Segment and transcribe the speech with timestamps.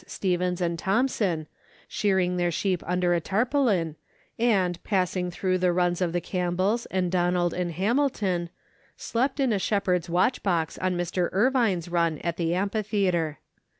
[0.07, 1.45] Stevens and Thomson,
[1.87, 3.97] shearing their sheep under a tarpaulin,
[4.39, 8.49] and, passing through the runs of the Campbells and Donald & Hamilton,
[8.97, 11.29] slept in a shepherd's watch box on Mr.
[11.31, 13.37] Irvine's run at the Amphitheatre.